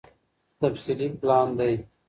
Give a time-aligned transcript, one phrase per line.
[0.61, 1.73] تفصيلي پلان دی